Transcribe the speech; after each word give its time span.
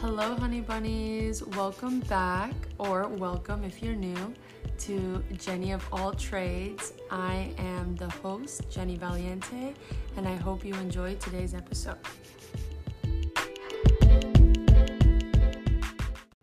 Hello, 0.00 0.36
honey 0.36 0.60
bunnies. 0.60 1.42
Welcome 1.42 1.98
back, 1.98 2.52
or 2.78 3.08
welcome 3.08 3.64
if 3.64 3.82
you're 3.82 3.96
new, 3.96 4.32
to 4.78 5.24
Jenny 5.36 5.72
of 5.72 5.84
All 5.90 6.12
Trades. 6.12 6.92
I 7.10 7.52
am 7.58 7.96
the 7.96 8.08
host, 8.08 8.70
Jenny 8.70 8.96
Valiente, 8.96 9.74
and 10.16 10.28
I 10.28 10.36
hope 10.36 10.64
you 10.64 10.72
enjoyed 10.74 11.18
today's 11.18 11.52
episode. 11.52 11.98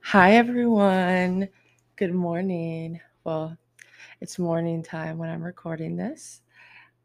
Hi, 0.02 0.34
everyone. 0.34 1.48
Good 1.96 2.14
morning. 2.14 3.00
Well, 3.24 3.58
it's 4.20 4.38
morning 4.38 4.84
time 4.84 5.18
when 5.18 5.30
I'm 5.30 5.42
recording 5.42 5.96
this. 5.96 6.42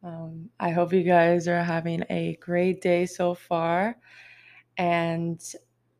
Um, 0.02 0.50
I 0.58 0.70
hope 0.70 0.92
you 0.92 1.04
guys 1.04 1.46
are 1.46 1.62
having 1.62 2.02
a 2.10 2.36
great 2.40 2.80
day 2.80 3.06
so 3.06 3.34
far. 3.34 3.96
And 4.76 5.40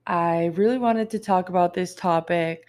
I 0.06 0.46
really 0.54 0.78
wanted 0.78 1.10
to 1.10 1.18
talk 1.18 1.48
about 1.48 1.74
this 1.74 1.94
topic 1.94 2.66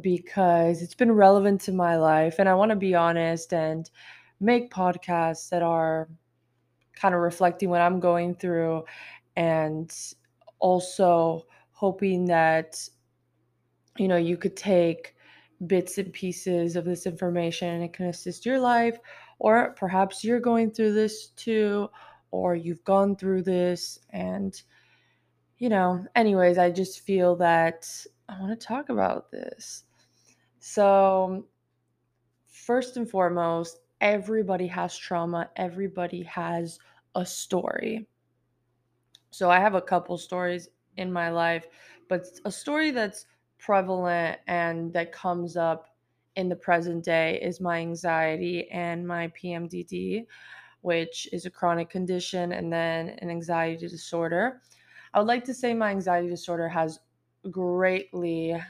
because 0.00 0.82
it's 0.82 0.94
been 0.94 1.12
relevant 1.12 1.60
to 1.62 1.72
my 1.72 1.96
life. 1.96 2.36
And 2.38 2.48
I 2.48 2.54
want 2.54 2.70
to 2.70 2.76
be 2.76 2.94
honest 2.94 3.52
and 3.52 3.88
make 4.40 4.72
podcasts 4.72 5.48
that 5.50 5.62
are 5.62 6.08
kind 6.94 7.14
of 7.14 7.20
reflecting 7.20 7.70
what 7.70 7.80
I'm 7.80 8.00
going 8.00 8.34
through 8.34 8.84
and 9.36 9.94
also 10.58 11.46
hoping 11.72 12.26
that, 12.26 12.88
you 13.98 14.08
know, 14.08 14.16
you 14.16 14.36
could 14.36 14.56
take 14.56 15.14
bits 15.66 15.98
and 15.98 16.12
pieces 16.12 16.76
of 16.76 16.84
this 16.84 17.06
information 17.06 17.68
and 17.68 17.84
it 17.84 17.92
can 17.92 18.06
assist 18.06 18.46
your 18.46 18.60
life. 18.60 18.98
Or 19.38 19.74
perhaps 19.76 20.24
you're 20.24 20.40
going 20.40 20.70
through 20.70 20.94
this 20.94 21.28
too, 21.28 21.88
or 22.30 22.54
you've 22.54 22.84
gone 22.84 23.16
through 23.16 23.42
this 23.42 23.98
and 24.10 24.60
you 25.58 25.68
know, 25.68 26.04
anyways, 26.16 26.58
I 26.58 26.70
just 26.70 27.00
feel 27.00 27.36
that 27.36 27.88
I 28.28 28.40
want 28.40 28.58
to 28.58 28.66
talk 28.66 28.88
about 28.88 29.30
this. 29.30 29.84
So, 30.58 31.46
first 32.48 32.96
and 32.96 33.08
foremost, 33.08 33.80
everybody 34.00 34.66
has 34.68 34.96
trauma, 34.96 35.50
everybody 35.56 36.22
has 36.24 36.78
a 37.14 37.24
story. 37.24 38.06
So, 39.30 39.50
I 39.50 39.60
have 39.60 39.74
a 39.74 39.82
couple 39.82 40.16
stories 40.18 40.68
in 40.96 41.12
my 41.12 41.30
life, 41.30 41.66
but 42.08 42.26
a 42.44 42.50
story 42.50 42.90
that's 42.90 43.26
prevalent 43.58 44.38
and 44.46 44.92
that 44.92 45.12
comes 45.12 45.56
up 45.56 45.88
in 46.36 46.48
the 46.48 46.56
present 46.56 47.04
day 47.04 47.40
is 47.40 47.60
my 47.60 47.78
anxiety 47.78 48.68
and 48.70 49.06
my 49.06 49.28
PMDD, 49.28 50.26
which 50.80 51.28
is 51.32 51.46
a 51.46 51.50
chronic 51.50 51.88
condition, 51.90 52.52
and 52.52 52.72
then 52.72 53.10
an 53.20 53.30
anxiety 53.30 53.86
disorder. 53.88 54.60
I 55.14 55.20
would 55.20 55.28
like 55.28 55.44
to 55.44 55.54
say 55.54 55.72
my 55.74 55.90
anxiety 55.90 56.28
disorder 56.28 56.68
has 56.68 56.98
greatly 57.50 58.60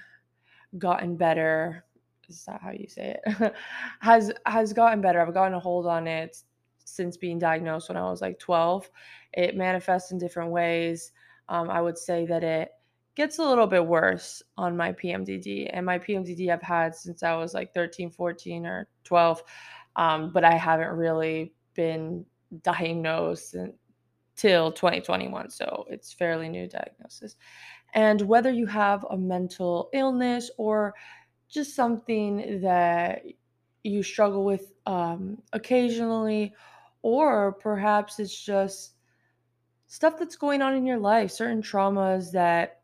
gotten 0.78 1.16
better. 1.16 1.84
Is 2.28 2.44
that 2.44 2.60
how 2.62 2.70
you 2.70 2.86
say 2.86 3.16
it? 3.24 3.54
has 4.00 4.30
has 4.44 4.72
gotten 4.74 5.00
better. 5.00 5.20
I've 5.20 5.32
gotten 5.32 5.54
a 5.54 5.60
hold 5.60 5.86
on 5.86 6.06
it 6.06 6.36
since 6.84 7.16
being 7.16 7.38
diagnosed 7.38 7.88
when 7.88 7.96
I 7.96 8.10
was 8.10 8.20
like 8.20 8.38
12. 8.38 8.90
It 9.32 9.56
manifests 9.56 10.12
in 10.12 10.18
different 10.18 10.50
ways. 10.50 11.12
Um, 11.48 11.70
I 11.70 11.80
would 11.80 11.96
say 11.96 12.26
that 12.26 12.44
it 12.44 12.68
gets 13.14 13.38
a 13.38 13.44
little 13.44 13.66
bit 13.66 13.86
worse 13.86 14.42
on 14.58 14.76
my 14.76 14.92
PMDD. 14.92 15.70
And 15.72 15.86
my 15.86 15.98
PMDD 15.98 16.52
I've 16.52 16.62
had 16.62 16.94
since 16.94 17.22
I 17.22 17.34
was 17.36 17.54
like 17.54 17.72
13, 17.72 18.10
14, 18.10 18.66
or 18.66 18.86
12. 19.04 19.42
Um, 19.96 20.30
but 20.32 20.44
I 20.44 20.56
haven't 20.56 20.90
really 20.96 21.54
been 21.74 22.26
diagnosed 22.62 23.56
till 24.36 24.72
2021. 24.72 25.50
So 25.50 25.86
it's 25.88 26.12
fairly 26.12 26.48
new 26.48 26.68
diagnosis. 26.68 27.36
And 27.94 28.20
whether 28.22 28.50
you 28.50 28.66
have 28.66 29.04
a 29.10 29.16
mental 29.16 29.88
illness 29.92 30.50
or 30.58 30.94
just 31.48 31.76
something 31.76 32.60
that 32.62 33.22
you 33.84 34.02
struggle 34.02 34.44
with 34.44 34.72
um, 34.86 35.38
occasionally, 35.52 36.52
or 37.02 37.52
perhaps 37.52 38.18
it's 38.18 38.44
just 38.44 38.94
stuff 39.86 40.18
that's 40.18 40.36
going 40.36 40.62
on 40.62 40.74
in 40.74 40.86
your 40.86 40.98
life, 40.98 41.30
certain 41.30 41.62
traumas 41.62 42.32
that 42.32 42.80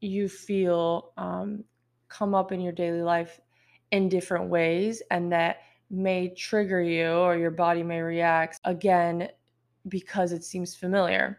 you 0.00 0.28
feel 0.28 1.12
um, 1.16 1.64
come 2.08 2.34
up 2.34 2.52
in 2.52 2.60
your 2.60 2.72
daily 2.72 3.02
life 3.02 3.40
in 3.90 4.08
different 4.08 4.48
ways 4.48 5.02
and 5.10 5.30
that 5.32 5.58
may 5.90 6.28
trigger 6.28 6.82
you 6.82 7.06
or 7.06 7.36
your 7.36 7.50
body 7.50 7.82
may 7.82 8.00
react 8.00 8.58
again 8.64 9.28
because 9.88 10.32
it 10.32 10.44
seems 10.44 10.74
familiar. 10.74 11.38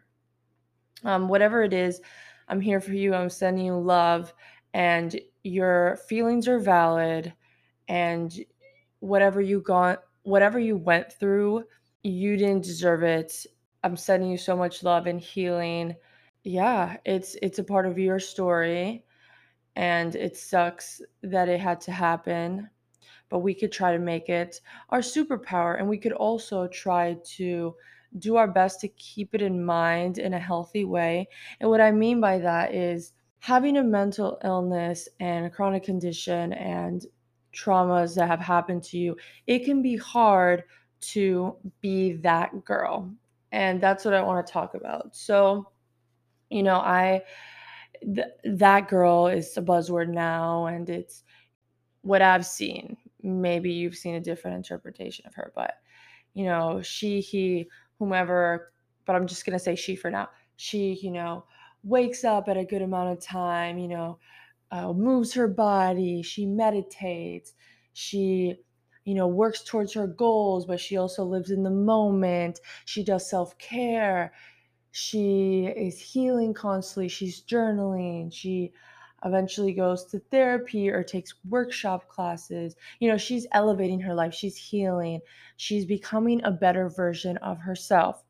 Um, 1.03 1.27
whatever 1.27 1.63
it 1.63 1.73
is, 1.73 2.01
I'm 2.47 2.61
here 2.61 2.79
for 2.79 2.93
you. 2.93 3.13
I'm 3.13 3.29
sending 3.29 3.65
you 3.65 3.77
love, 3.77 4.33
and 4.73 5.19
your 5.43 5.97
feelings 6.07 6.47
are 6.47 6.59
valid. 6.59 7.33
And 7.87 8.33
whatever 8.99 9.41
you 9.41 9.61
got, 9.61 10.03
whatever 10.23 10.59
you 10.59 10.77
went 10.77 11.13
through, 11.13 11.63
you 12.03 12.37
didn't 12.37 12.63
deserve 12.63 13.03
it. 13.03 13.45
I'm 13.83 13.97
sending 13.97 14.29
you 14.29 14.37
so 14.37 14.55
much 14.55 14.83
love 14.83 15.05
and 15.05 15.19
healing. 15.19 15.95
Yeah, 16.43 16.97
it's 17.05 17.35
it's 17.41 17.59
a 17.59 17.63
part 17.63 17.85
of 17.85 17.97
your 17.97 18.19
story, 18.19 19.05
and 19.75 20.15
it 20.15 20.37
sucks 20.37 21.01
that 21.23 21.49
it 21.49 21.59
had 21.59 21.81
to 21.81 21.91
happen. 21.91 22.69
But 23.29 23.39
we 23.39 23.55
could 23.55 23.71
try 23.71 23.91
to 23.91 23.99
make 23.99 24.29
it 24.29 24.61
our 24.89 24.99
superpower, 24.99 25.77
and 25.79 25.87
we 25.89 25.97
could 25.97 26.13
also 26.13 26.67
try 26.67 27.17
to 27.37 27.75
do 28.19 28.35
our 28.35 28.47
best 28.47 28.79
to 28.81 28.87
keep 28.89 29.33
it 29.33 29.41
in 29.41 29.63
mind 29.63 30.17
in 30.17 30.33
a 30.33 30.39
healthy 30.39 30.85
way. 30.85 31.27
And 31.59 31.69
what 31.69 31.81
I 31.81 31.91
mean 31.91 32.21
by 32.21 32.39
that 32.39 32.73
is 32.73 33.13
having 33.39 33.77
a 33.77 33.83
mental 33.83 34.39
illness 34.43 35.07
and 35.19 35.45
a 35.45 35.49
chronic 35.49 35.83
condition 35.83 36.53
and 36.53 37.05
traumas 37.53 38.15
that 38.15 38.27
have 38.27 38.39
happened 38.39 38.83
to 38.83 38.97
you, 38.97 39.15
it 39.47 39.65
can 39.65 39.81
be 39.81 39.95
hard 39.95 40.63
to 40.99 41.55
be 41.81 42.13
that 42.13 42.65
girl. 42.65 43.09
And 43.51 43.79
that's 43.79 44.03
what 44.03 44.13
I 44.13 44.21
want 44.21 44.45
to 44.45 44.51
talk 44.51 44.73
about. 44.73 45.15
So, 45.15 45.71
you 46.49 46.63
know, 46.63 46.77
I 46.77 47.21
th- 48.03 48.27
that 48.43 48.87
girl 48.87 49.27
is 49.27 49.55
a 49.57 49.61
buzzword 49.61 50.09
now 50.09 50.65
and 50.65 50.89
it's 50.89 51.23
what 52.01 52.21
I've 52.21 52.45
seen. 52.45 52.97
Maybe 53.21 53.71
you've 53.71 53.95
seen 53.95 54.15
a 54.15 54.21
different 54.21 54.57
interpretation 54.57 55.25
of 55.25 55.35
her, 55.35 55.51
but 55.55 55.75
you 56.33 56.45
know, 56.45 56.81
she, 56.81 57.21
he, 57.21 57.67
whomever, 57.99 58.71
but 59.05 59.15
I'm 59.15 59.27
just 59.27 59.45
going 59.45 59.57
to 59.57 59.63
say 59.63 59.75
she 59.75 59.95
for 59.95 60.09
now. 60.09 60.29
She, 60.57 60.93
you 61.01 61.11
know, 61.11 61.45
wakes 61.83 62.23
up 62.23 62.47
at 62.47 62.57
a 62.57 62.65
good 62.65 62.81
amount 62.81 63.11
of 63.17 63.23
time, 63.23 63.77
you 63.77 63.87
know, 63.87 64.19
uh, 64.71 64.93
moves 64.93 65.33
her 65.33 65.47
body, 65.47 66.21
she 66.21 66.45
meditates, 66.45 67.53
she, 67.93 68.55
you 69.05 69.13
know, 69.13 69.27
works 69.27 69.63
towards 69.63 69.93
her 69.93 70.07
goals, 70.07 70.65
but 70.65 70.79
she 70.79 70.97
also 70.97 71.23
lives 71.23 71.51
in 71.51 71.63
the 71.63 71.69
moment. 71.69 72.59
She 72.85 73.03
does 73.03 73.29
self 73.29 73.57
care. 73.57 74.33
She 74.91 75.65
is 75.65 75.99
healing 75.99 76.53
constantly. 76.53 77.09
She's 77.09 77.41
journaling. 77.41 78.33
She 78.33 78.73
eventually 79.25 79.73
goes 79.73 80.05
to 80.05 80.19
therapy 80.31 80.89
or 80.89 81.03
takes 81.03 81.33
workshop 81.49 82.07
classes. 82.07 82.75
You 82.99 83.09
know, 83.09 83.17
she's 83.17 83.47
elevating 83.51 83.99
her 84.01 84.13
life, 84.13 84.33
she's 84.33 84.55
healing, 84.55 85.19
she's 85.57 85.85
becoming 85.85 86.43
a 86.43 86.51
better 86.51 86.87
version 86.87 87.37
of 87.37 87.57
herself. 87.57 88.23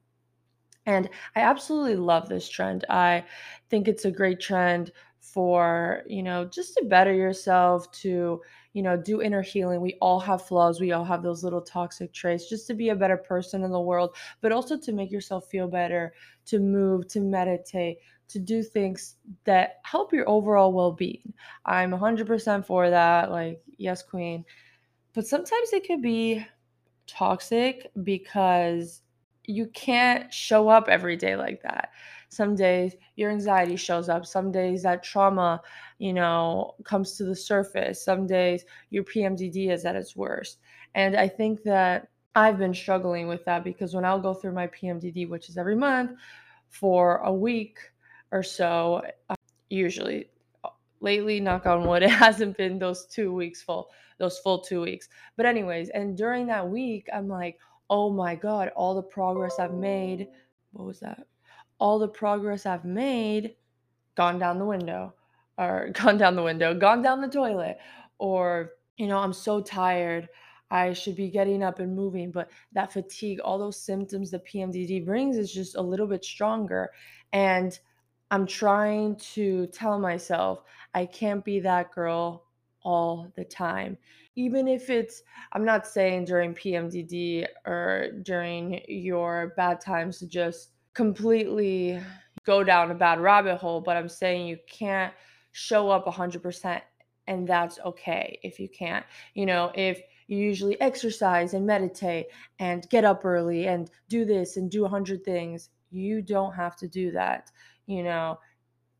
And 0.85 1.09
I 1.35 1.41
absolutely 1.41 1.95
love 1.95 2.29
this 2.29 2.47
trend. 2.47 2.85
I 2.89 3.25
think 3.69 3.87
it's 3.87 4.05
a 4.05 4.11
great 4.11 4.39
trend 4.39 4.91
for, 5.19 6.03
you 6.07 6.23
know, 6.23 6.45
just 6.45 6.75
to 6.75 6.85
better 6.85 7.13
yourself, 7.13 7.91
to, 7.91 8.41
you 8.75 8.81
know, 8.81 8.97
do 8.97 9.21
inner 9.21 9.41
healing. 9.41 9.79
We 9.79 9.93
all 10.01 10.19
have 10.19 10.45
flaws. 10.45 10.81
We 10.81 10.91
all 10.91 11.05
have 11.05 11.23
those 11.23 11.45
little 11.45 11.61
toxic 11.61 12.11
traits 12.11 12.49
just 12.49 12.67
to 12.67 12.73
be 12.73 12.89
a 12.89 12.95
better 12.95 13.15
person 13.15 13.63
in 13.63 13.71
the 13.71 13.79
world, 13.79 14.17
but 14.41 14.51
also 14.51 14.77
to 14.77 14.91
make 14.91 15.11
yourself 15.11 15.47
feel 15.47 15.69
better, 15.69 16.13
to 16.47 16.59
move, 16.59 17.07
to 17.07 17.21
meditate, 17.21 17.99
to 18.27 18.37
do 18.37 18.61
things 18.61 19.15
that 19.45 19.79
help 19.83 20.11
your 20.11 20.27
overall 20.27 20.73
well-being. 20.73 21.33
I'm 21.65 21.91
100% 21.91 22.65
for 22.65 22.89
that. 22.89 23.31
Like, 23.31 23.61
yes, 23.77 24.03
queen. 24.03 24.43
But 25.13 25.25
sometimes 25.25 25.71
it 25.71 25.87
could 25.87 26.01
be 26.01 26.45
toxic 27.07 27.89
because 28.03 29.03
you 29.47 29.67
can't 29.67 30.33
show 30.33 30.69
up 30.69 30.87
every 30.87 31.15
day 31.15 31.35
like 31.35 31.61
that. 31.63 31.91
Some 32.29 32.55
days 32.55 32.95
your 33.15 33.31
anxiety 33.31 33.75
shows 33.75 34.09
up. 34.09 34.25
Some 34.25 34.51
days 34.51 34.83
that 34.83 35.03
trauma, 35.03 35.61
you 35.99 36.13
know, 36.13 36.75
comes 36.83 37.13
to 37.17 37.23
the 37.23 37.35
surface. 37.35 38.03
Some 38.03 38.27
days 38.27 38.65
your 38.89 39.03
PMDD 39.03 39.71
is 39.71 39.85
at 39.85 39.95
its 39.95 40.15
worst. 40.15 40.59
And 40.95 41.15
I 41.15 41.27
think 41.27 41.63
that 41.63 42.09
I've 42.35 42.57
been 42.57 42.73
struggling 42.73 43.27
with 43.27 43.45
that 43.45 43.63
because 43.63 43.95
when 43.95 44.03
I'll 44.03 44.19
go 44.19 44.33
through 44.33 44.51
my 44.51 44.67
PMDD, 44.67 45.29
which 45.29 45.49
is 45.49 45.57
every 45.57 45.75
month, 45.75 46.11
for 46.67 47.17
a 47.17 47.33
week, 47.33 47.79
or 48.31 48.43
so, 48.43 49.01
uh, 49.29 49.35
usually. 49.69 50.29
Uh, 50.63 50.69
lately, 50.99 51.39
knock 51.39 51.65
on 51.65 51.87
wood, 51.87 52.03
it 52.03 52.09
hasn't 52.09 52.57
been 52.57 52.77
those 52.77 53.05
two 53.05 53.33
weeks 53.33 53.61
full, 53.61 53.89
those 54.17 54.39
full 54.39 54.59
two 54.59 54.81
weeks. 54.81 55.07
But, 55.37 55.45
anyways, 55.45 55.89
and 55.89 56.17
during 56.17 56.47
that 56.47 56.67
week, 56.67 57.07
I'm 57.13 57.29
like, 57.29 57.57
oh 57.89 58.09
my 58.09 58.35
God, 58.35 58.71
all 58.75 58.95
the 58.95 59.01
progress 59.01 59.59
I've 59.59 59.73
made. 59.73 60.27
What 60.71 60.85
was 60.85 60.99
that? 60.99 61.27
All 61.79 61.99
the 61.99 62.07
progress 62.07 62.65
I've 62.65 62.85
made 62.85 63.55
gone 64.15 64.39
down 64.39 64.59
the 64.59 64.65
window 64.65 65.13
or 65.57 65.89
gone 65.93 66.17
down 66.17 66.35
the 66.35 66.43
window, 66.43 66.73
gone 66.73 67.01
down 67.01 67.21
the 67.21 67.27
toilet, 67.27 67.77
or, 68.17 68.71
you 68.97 69.07
know, 69.07 69.17
I'm 69.17 69.33
so 69.33 69.61
tired. 69.61 70.29
I 70.71 70.93
should 70.93 71.15
be 71.15 71.29
getting 71.29 71.63
up 71.63 71.79
and 71.79 71.95
moving, 71.95 72.31
but 72.31 72.49
that 72.73 72.91
fatigue, 72.91 73.39
all 73.39 73.59
those 73.59 73.79
symptoms 73.79 74.31
that 74.31 74.47
PMDD 74.47 75.05
brings 75.05 75.37
is 75.37 75.53
just 75.53 75.75
a 75.75 75.81
little 75.81 76.07
bit 76.07 76.25
stronger. 76.25 76.91
And 77.33 77.77
I'm 78.31 78.47
trying 78.47 79.17
to 79.33 79.67
tell 79.67 79.99
myself 79.99 80.63
I 80.93 81.05
can't 81.05 81.45
be 81.45 81.59
that 81.59 81.91
girl 81.91 82.45
all 82.81 83.31
the 83.35 83.43
time. 83.43 83.97
Even 84.35 84.67
if 84.67 84.89
it's, 84.89 85.23
I'm 85.53 85.65
not 85.65 85.87
saying 85.87 86.25
during 86.25 86.53
PMDD 86.53 87.45
or 87.65 88.11
during 88.23 88.81
your 88.87 89.53
bad 89.55 89.79
times 89.79 90.19
to 90.19 90.27
just 90.27 90.71
completely 90.93 91.99
go 92.45 92.63
down 92.63 92.91
a 92.91 92.95
bad 92.95 93.19
rabbit 93.19 93.57
hole, 93.57 93.81
but 93.81 93.97
I'm 93.97 94.09
saying 94.09 94.47
you 94.47 94.57
can't 94.67 95.13
show 95.51 95.89
up 95.89 96.05
100% 96.05 96.81
and 97.27 97.47
that's 97.47 97.79
okay 97.85 98.39
if 98.43 98.59
you 98.59 98.69
can't. 98.69 99.05
You 99.33 99.45
know, 99.45 99.71
if 99.73 100.01
you 100.27 100.37
usually 100.37 100.79
exercise 100.81 101.53
and 101.53 101.65
meditate 101.65 102.27
and 102.59 102.87
get 102.89 103.05
up 103.05 103.25
early 103.25 103.67
and 103.67 103.89
do 104.09 104.25
this 104.25 104.57
and 104.57 104.69
do 104.69 104.81
100 104.81 105.23
things, 105.23 105.69
you 105.91 106.21
don't 106.21 106.53
have 106.53 106.75
to 106.77 106.87
do 106.87 107.11
that. 107.11 107.51
You 107.87 108.03
know, 108.03 108.39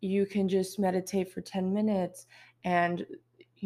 you 0.02 0.26
can 0.26 0.48
just 0.48 0.80
meditate 0.80 1.32
for 1.32 1.42
10 1.42 1.74
minutes 1.74 2.28
and 2.64 3.06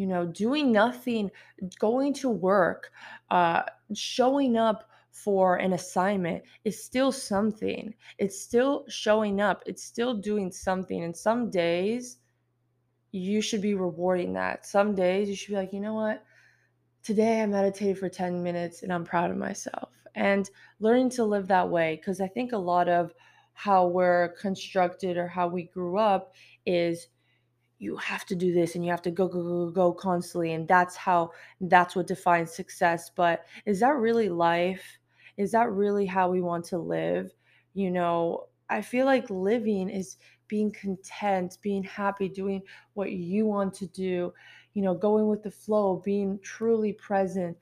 you 0.00 0.06
know 0.06 0.24
doing 0.26 0.72
nothing 0.72 1.30
going 1.78 2.12
to 2.14 2.28
work 2.28 2.90
uh 3.30 3.62
showing 3.94 4.56
up 4.56 4.90
for 5.10 5.56
an 5.56 5.72
assignment 5.74 6.42
is 6.64 6.82
still 6.82 7.12
something. 7.12 7.92
It's 8.18 8.40
still 8.40 8.84
showing 8.88 9.40
up. 9.40 9.62
It's 9.66 9.82
still 9.82 10.14
doing 10.14 10.50
something. 10.50 11.04
And 11.04 11.16
some 11.16 11.50
days 11.50 12.18
you 13.12 13.42
should 13.42 13.60
be 13.60 13.74
rewarding 13.74 14.32
that. 14.34 14.66
Some 14.66 14.94
days 14.94 15.28
you 15.28 15.34
should 15.34 15.50
be 15.50 15.56
like 15.56 15.72
you 15.72 15.80
know 15.80 15.94
what? 15.94 16.24
Today 17.02 17.42
i 17.42 17.46
meditated 17.46 17.98
for 17.98 18.08
10 18.08 18.42
minutes 18.42 18.82
and 18.82 18.92
i'm 18.92 19.04
proud 19.04 19.30
of 19.30 19.36
myself. 19.36 19.90
And 20.14 20.48
learning 20.80 21.10
to 21.10 21.24
live 21.24 21.46
that 21.48 21.68
way 21.68 21.96
because 21.96 22.20
i 22.20 22.28
think 22.28 22.52
a 22.52 22.58
lot 22.58 22.88
of 22.88 23.12
how 23.52 23.86
we're 23.86 24.34
constructed 24.40 25.16
or 25.16 25.28
how 25.28 25.48
we 25.48 25.64
grew 25.64 25.98
up 25.98 26.34
is 26.66 27.08
you 27.80 27.96
have 27.96 28.24
to 28.26 28.36
do 28.36 28.52
this 28.52 28.74
and 28.74 28.84
you 28.84 28.90
have 28.90 29.02
to 29.02 29.10
go 29.10 29.26
go 29.26 29.42
go 29.42 29.70
go 29.70 29.92
constantly 29.92 30.52
and 30.52 30.68
that's 30.68 30.96
how 30.96 31.30
that's 31.62 31.96
what 31.96 32.06
defines 32.06 32.52
success 32.52 33.10
but 33.16 33.46
is 33.66 33.80
that 33.80 33.96
really 33.96 34.28
life? 34.28 34.98
Is 35.36 35.52
that 35.52 35.72
really 35.72 36.06
how 36.06 36.30
we 36.30 36.40
want 36.40 36.64
to 36.66 36.78
live? 36.78 37.32
You 37.74 37.90
know 37.90 38.46
i 38.68 38.80
feel 38.80 39.04
like 39.04 39.28
living 39.30 39.88
is 39.88 40.16
being 40.46 40.70
content 40.70 41.58
being 41.60 41.82
happy 41.82 42.28
doing 42.28 42.62
what 42.94 43.10
you 43.10 43.46
want 43.46 43.74
to 43.74 43.86
do 43.88 44.32
you 44.74 44.82
know 44.82 44.94
going 44.94 45.26
with 45.26 45.42
the 45.42 45.50
flow 45.50 46.00
being 46.04 46.38
truly 46.40 46.92
present 46.92 47.56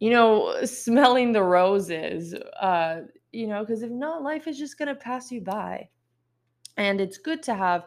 you 0.00 0.10
know 0.10 0.56
smelling 0.64 1.32
the 1.32 1.42
roses 1.42 2.34
uh 2.60 3.02
you 3.32 3.46
know 3.46 3.60
because 3.60 3.82
if 3.82 3.90
not 3.90 4.22
life 4.22 4.46
is 4.46 4.58
just 4.58 4.78
going 4.78 4.88
to 4.88 4.94
pass 4.94 5.30
you 5.30 5.40
by. 5.40 5.88
And 6.76 7.00
it's 7.00 7.18
good 7.18 7.42
to 7.44 7.54
have 7.54 7.86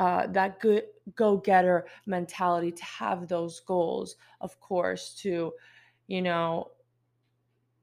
uh, 0.00 0.26
that 0.28 0.58
good 0.60 0.84
go-getter 1.14 1.86
mentality 2.06 2.72
to 2.72 2.84
have 2.84 3.28
those 3.28 3.60
goals 3.60 4.16
of 4.40 4.58
course 4.60 5.14
to 5.14 5.52
you 6.06 6.22
know 6.22 6.70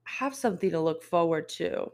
have 0.03 0.33
something 0.33 0.71
to 0.71 0.79
look 0.79 1.03
forward 1.03 1.49
to. 1.49 1.91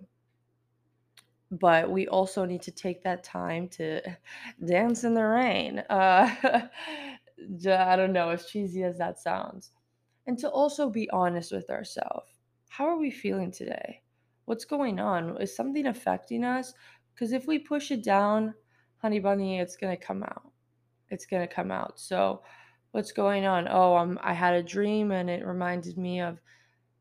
But 1.52 1.90
we 1.90 2.08
also 2.08 2.46
need 2.46 2.62
to 2.64 2.72
take 2.72 3.04
that 3.04 3.24
time 3.24 3.68
to 3.70 4.02
dance 4.66 5.04
in 5.04 5.14
the 5.14 5.24
rain 5.24 5.80
uh, 5.90 6.34
i 7.70 7.96
don't 7.96 8.14
know 8.14 8.30
as 8.30 8.46
cheesy 8.46 8.84
as 8.84 8.98
that 8.98 9.20
sounds 9.20 9.72
and 10.28 10.38
to 10.40 10.50
also 10.50 10.90
be 10.90 11.10
honest 11.10 11.52
with 11.52 11.70
ourselves 11.70 12.34
how 12.74 12.88
are 12.88 12.98
we 12.98 13.12
feeling 13.12 13.52
today? 13.52 14.02
What's 14.46 14.66
going 14.66 15.00
on? 15.00 15.40
Is 15.40 15.56
something 15.56 15.86
affecting 15.86 16.44
us? 16.44 16.74
Because 17.14 17.32
if 17.32 17.46
we 17.46 17.60
push 17.60 17.92
it 17.92 18.04
down 18.04 18.56
honey 19.04 19.20
bunny 19.20 19.60
it's 19.60 19.76
going 19.76 19.96
to 19.96 20.02
come 20.02 20.24
out. 20.24 20.50
It's 21.10 21.26
going 21.26 21.46
to 21.46 21.54
come 21.54 21.72
out. 21.72 22.00
So 22.00 22.42
what's 22.92 23.12
going 23.12 23.46
on? 23.46 23.68
Oh 23.70 23.98
um, 23.98 24.18
i 24.24 24.34
had 24.34 24.54
a 24.56 24.64
dream 24.64 25.12
and 25.12 25.30
it 25.30 25.46
reminded 25.46 25.98
me 25.98 26.22
of 26.22 26.40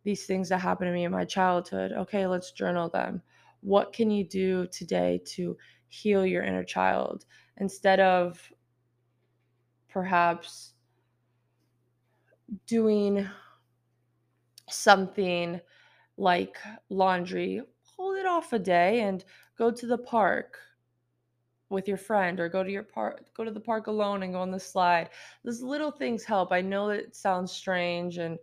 these 0.03 0.27
things 0.27 0.49
that 0.49 0.59
happened 0.59 0.89
to 0.89 0.93
me 0.93 1.05
in 1.05 1.13
my 1.13 1.25
childhood. 1.25 1.93
Okay 1.93 2.27
let's 2.27 2.51
journal 2.51 2.89
them 2.89 3.23
what 3.61 3.93
can 3.93 4.11
you 4.11 4.25
do 4.25 4.67
today 4.67 5.21
to 5.25 5.57
heal 5.89 6.27
your 6.27 6.43
inner 6.43 6.65
child? 6.65 7.25
Instead 7.59 8.01
of 8.01 8.51
perhaps 9.89 10.73
doing 12.67 13.29
something 14.69 15.61
like 16.17 16.57
laundry 16.91 17.63
hold 17.97 18.17
it 18.17 18.27
off 18.27 18.53
a 18.53 18.59
day 18.59 19.01
and 19.01 19.25
go 19.57 19.71
to 19.71 19.87
the 19.87 19.99
park 19.99 20.59
with 21.73 21.89
your 21.89 21.97
friend 21.97 22.39
or 22.39 22.49
go 22.49 22.63
to 22.63 22.71
your 22.71 22.83
park 22.83 23.25
go 23.35 23.45
to 23.45 23.51
the 23.51 23.61
park 23.61 23.87
alone 23.87 24.23
and 24.23 24.33
go 24.33 24.41
on 24.41 24.51
the 24.51 24.61
slide. 24.61 25.11
Those 25.45 25.63
little 25.63 25.91
things 25.91 26.25
help. 26.25 26.53
I 26.53 26.61
know 26.61 26.91
it 26.91 27.17
sounds 27.17 27.53
strange 27.53 28.19
and 28.19 28.39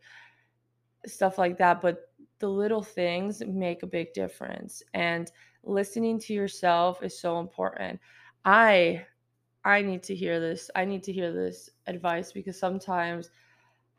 stuff 1.06 1.38
like 1.38 1.58
that 1.58 1.82
but 1.82 2.12
the 2.40 2.50
little 2.50 2.84
things 2.84 3.42
make 3.46 3.84
a 3.84 3.88
big 3.88 4.14
difference 4.14 4.84
and 4.94 5.32
listening 5.64 6.20
to 6.20 6.34
yourself 6.34 7.04
is 7.04 7.20
so 7.20 7.40
important. 7.40 8.00
I 8.46 9.06
i 9.66 9.82
need 9.82 10.02
to 10.02 10.16
hear 10.16 10.40
this 10.40 10.72
i 10.76 10.86
need 10.86 11.04
to 11.04 11.12
hear 11.12 11.34
this 11.34 11.70
advice 11.88 12.32
because 12.32 12.58
sometimes 12.58 13.30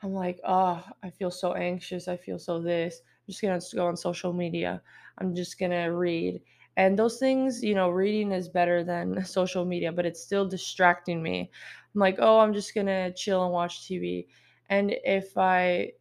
i'm 0.02 0.14
like 0.14 0.40
oh 0.44 0.82
i 1.02 1.10
feel 1.10 1.30
so 1.30 1.52
anxious 1.52 2.08
i 2.08 2.16
feel 2.16 2.38
so 2.38 2.58
this 2.58 3.02
i'm 3.04 3.32
just 3.32 3.42
gonna 3.42 3.60
go 3.74 3.86
on 3.86 3.96
social 3.96 4.32
media. 4.32 4.82
I'm 5.18 5.34
just 5.34 5.58
gonna 5.58 5.94
read 5.94 6.40
and 6.76 6.98
those 6.98 7.18
things 7.18 7.62
you 7.62 7.74
know 7.74 7.90
reading 7.90 8.32
is 8.32 8.48
better 8.48 8.84
than 8.84 9.24
social 9.24 9.64
media 9.64 9.92
but 9.92 10.06
it's 10.06 10.22
still 10.22 10.46
distracting 10.48 11.22
me. 11.22 11.50
I'm 11.94 12.00
like 12.00 12.16
oh 12.20 12.38
i'm 12.38 12.54
just 12.54 12.74
gonna 12.74 13.12
chill 13.12 13.44
and 13.44 13.52
watch 13.52 13.82
tv 13.82 14.26
and 14.68 14.94
if 15.04 15.36
i 15.36 15.92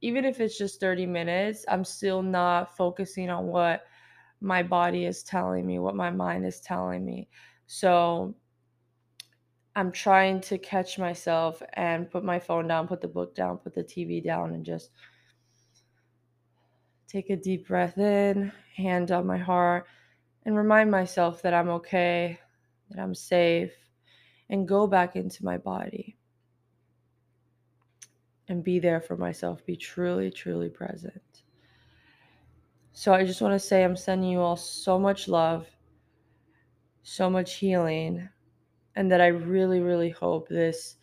even 0.00 0.24
if 0.24 0.40
it's 0.40 0.56
just 0.56 0.80
30 0.80 1.06
minutes 1.06 1.64
i'm 1.68 1.84
still 1.84 2.22
not 2.22 2.76
focusing 2.76 3.30
on 3.30 3.46
what 3.46 3.82
my 4.40 4.62
body 4.62 5.04
is 5.04 5.22
telling 5.22 5.66
me 5.66 5.78
what 5.78 5.94
my 5.94 6.10
mind 6.10 6.46
is 6.46 6.60
telling 6.60 7.04
me. 7.04 7.28
So 7.66 8.34
i'm 9.76 9.92
trying 9.92 10.40
to 10.40 10.58
catch 10.58 10.98
myself 10.98 11.62
and 11.74 12.10
put 12.10 12.24
my 12.24 12.38
phone 12.38 12.66
down 12.66 12.88
put 12.88 13.00
the 13.00 13.08
book 13.08 13.34
down 13.34 13.56
put 13.58 13.74
the 13.74 13.84
tv 13.84 14.22
down 14.22 14.52
and 14.52 14.64
just 14.64 14.90
take 17.10 17.30
a 17.30 17.36
deep 17.36 17.66
breath 17.66 17.98
in 17.98 18.52
hand 18.76 19.10
on 19.10 19.26
my 19.26 19.38
heart 19.38 19.86
and 20.44 20.56
remind 20.56 20.90
myself 20.90 21.42
that 21.42 21.54
i'm 21.54 21.68
okay 21.68 22.38
that 22.90 23.00
i'm 23.00 23.14
safe 23.14 23.72
and 24.50 24.68
go 24.68 24.86
back 24.86 25.16
into 25.16 25.44
my 25.44 25.56
body 25.56 26.16
and 28.50 28.64
be 28.64 28.80
there 28.80 29.00
for 29.00 29.16
myself, 29.16 29.64
be 29.64 29.76
truly, 29.76 30.28
truly 30.28 30.68
present. 30.68 31.22
So 32.92 33.14
I 33.14 33.24
just 33.24 33.40
want 33.40 33.54
to 33.54 33.60
say 33.60 33.84
I'm 33.84 33.96
sending 33.96 34.28
you 34.28 34.40
all 34.40 34.56
so 34.56 34.98
much 34.98 35.28
love, 35.28 35.68
so 37.04 37.30
much 37.30 37.54
healing, 37.54 38.28
and 38.96 39.10
that 39.12 39.20
I 39.20 39.28
really, 39.28 39.78
really 39.78 40.10
hope 40.10 40.48
this 40.48 40.96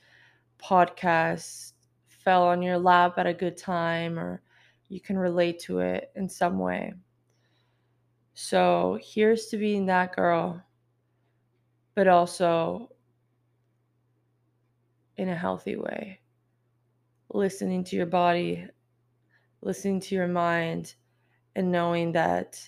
podcast 0.62 1.72
fell 2.10 2.44
on 2.44 2.62
your 2.62 2.78
lap 2.78 3.18
at 3.18 3.26
a 3.26 3.34
good 3.34 3.56
time 3.56 4.20
or 4.20 4.42
you 4.90 5.00
can 5.00 5.18
relate 5.18 5.60
to 5.60 5.80
it 5.80 6.12
in 6.16 6.30
some 6.30 6.60
way. 6.60 6.94
So 8.34 9.00
here's 9.02 9.48
to 9.48 9.58
being 9.58 9.86
that 9.88 10.16
girl, 10.16 10.62
but 11.96 12.08
also 12.08 12.92
in 15.18 15.30
a 15.30 15.36
healthy 15.36 15.76
way 15.76 16.20
listening 17.34 17.84
to 17.84 17.96
your 17.96 18.06
body, 18.06 18.66
listening 19.62 20.00
to 20.00 20.16
your 20.16 20.28
mind, 20.28 20.96
and 21.56 21.72
knowing 21.72 22.12
that 22.14 22.60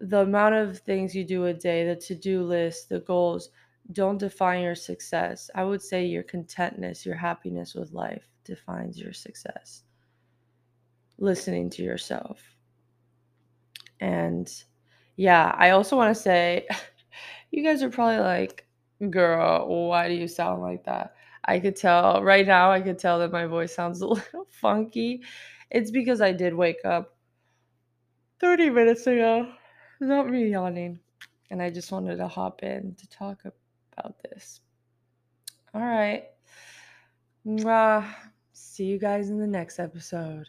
the 0.00 0.20
amount 0.20 0.54
of 0.54 0.78
things 0.78 1.14
you 1.14 1.24
do 1.24 1.46
a 1.46 1.54
day, 1.54 1.84
the 1.84 1.96
to 1.96 2.14
do 2.14 2.42
list, 2.44 2.88
the 2.88 3.00
goals, 3.00 3.50
don't 3.92 4.18
define 4.18 4.62
your 4.62 4.74
success. 4.74 5.50
I 5.54 5.64
would 5.64 5.82
say 5.82 6.04
your 6.04 6.22
contentness, 6.22 7.04
your 7.04 7.16
happiness 7.16 7.74
with 7.74 7.92
life 7.92 8.28
defines 8.44 8.98
your 8.98 9.12
success. 9.12 9.82
Listening 11.18 11.70
to 11.70 11.82
yourself. 11.82 12.40
And 14.00 14.52
yeah, 15.16 15.54
I 15.58 15.70
also 15.70 15.96
want 15.96 16.14
to 16.14 16.20
say, 16.20 16.66
you 17.50 17.64
guys 17.64 17.82
are 17.82 17.90
probably 17.90 18.20
like, 18.20 18.66
girl, 19.10 19.88
why 19.88 20.08
do 20.08 20.14
you 20.14 20.28
sound 20.28 20.62
like 20.62 20.84
that? 20.84 21.14
I 21.44 21.58
could 21.60 21.76
tell 21.76 22.22
right 22.22 22.46
now, 22.46 22.70
I 22.70 22.80
could 22.80 22.98
tell 22.98 23.18
that 23.20 23.32
my 23.32 23.46
voice 23.46 23.74
sounds 23.74 24.00
a 24.02 24.06
little 24.06 24.46
funky. 24.50 25.22
It's 25.70 25.90
because 25.90 26.20
I 26.20 26.32
did 26.32 26.54
wake 26.54 26.84
up 26.84 27.16
30 28.40 28.70
minutes 28.70 29.06
ago. 29.06 29.50
Not 30.00 30.28
me 30.28 30.48
yawning. 30.50 31.00
and 31.50 31.62
I 31.62 31.70
just 31.70 31.90
wanted 31.90 32.16
to 32.16 32.28
hop 32.28 32.62
in 32.62 32.94
to 32.94 33.08
talk 33.08 33.42
about 33.44 34.16
this. 34.22 34.60
All 35.74 35.80
right. 35.80 36.24
Mwah. 37.46 38.06
See 38.52 38.84
you 38.84 38.98
guys 38.98 39.30
in 39.30 39.38
the 39.38 39.46
next 39.46 39.78
episode. 39.78 40.46